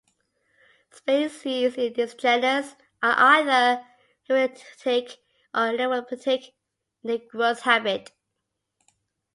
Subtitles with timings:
[0.89, 3.13] Species in this genus are
[3.43, 3.85] either
[4.27, 5.17] ephiphytic
[5.53, 6.53] or lithophytic
[7.03, 8.11] in their growth habit.